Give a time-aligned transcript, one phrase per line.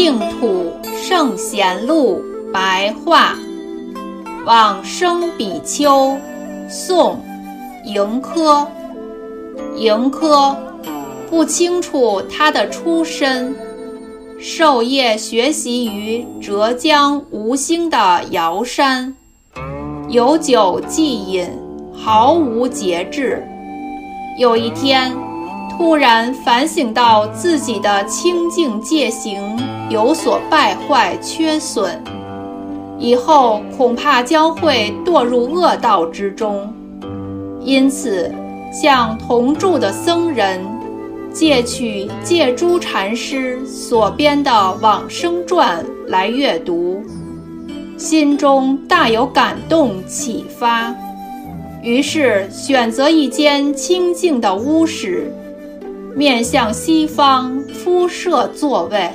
[0.00, 2.22] 净土圣贤录
[2.52, 3.36] 白话，
[4.46, 6.16] 往生比丘，
[6.68, 7.20] 宋，
[7.84, 8.64] 迎科。
[9.76, 10.56] 迎科
[11.28, 13.52] 不清楚他的出身，
[14.38, 19.12] 授业学习于浙江吴兴的瑶山，
[20.08, 21.50] 有酒即饮，
[21.92, 23.44] 毫无节制。
[24.38, 25.12] 有一天，
[25.76, 31.98] 突然反省到自己的清净戒行有所败坏缺损，
[32.98, 36.72] 以后恐怕将会堕入恶道之中，
[37.62, 38.30] 因此
[38.70, 40.60] 向同住的僧人
[41.32, 47.02] 借取戒珠禅师所编的《往生传》来阅读，
[47.96, 50.94] 心中大有感动启发，
[51.82, 55.32] 于是选择一间清静的屋室。
[56.14, 59.08] 面向西方铺设座位，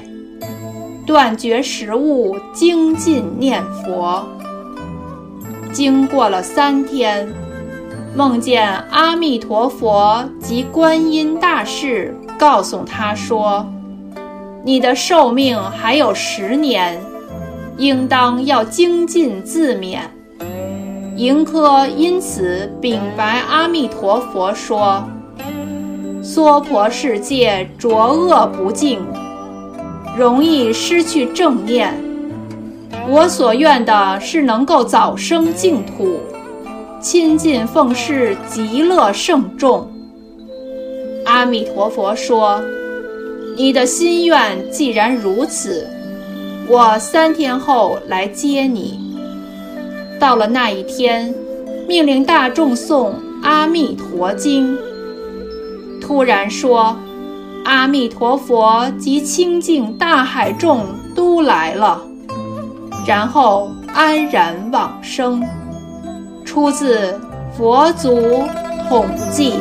[1.06, 4.26] 断绝食物，精进念佛。
[5.72, 7.28] 经过了三天，
[8.16, 13.66] 梦见阿弥陀佛及观音大士告诉他说
[14.64, 17.02] ：“你的寿命还有十年，
[17.78, 20.00] 应当要精进自勉。”
[21.18, 25.04] 迎科因此禀白阿弥陀佛说。
[26.24, 29.06] 娑婆世界浊恶不净，
[30.18, 31.94] 容易失去正念。
[33.10, 36.20] 我所愿的是能够早生净土，
[37.02, 39.92] 亲近奉事极乐圣众。
[41.26, 42.62] 阿弥陀佛说
[43.58, 45.88] ：“你的心愿既然如此，
[46.68, 49.00] 我三天后来接你。”
[50.20, 51.34] 到了那一天，
[51.88, 53.10] 命令大众诵
[53.42, 54.78] 《阿弥陀经》。
[56.00, 56.96] 突然说
[57.64, 60.86] ：“阿弥陀佛及清净大海众
[61.16, 62.02] 都来了。”
[63.06, 65.44] 然后安然往生。
[66.46, 67.12] 出自
[67.58, 68.48] 《佛祖
[68.88, 69.54] 统记》。